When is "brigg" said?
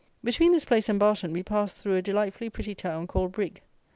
3.33-3.61